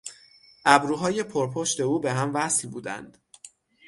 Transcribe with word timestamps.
ابروهای 0.65 1.23
پرپشت 1.23 1.79
او 1.79 1.99
به 1.99 2.13
هم 2.13 2.35
وصل 2.35 2.67
بودند. 2.69 3.17